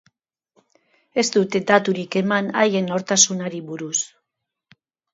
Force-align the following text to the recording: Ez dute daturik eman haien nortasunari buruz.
Ez 1.25 1.25
dute 1.35 1.61
daturik 1.73 2.19
eman 2.23 2.51
haien 2.65 2.91
nortasunari 2.95 3.65
buruz. 3.71 3.97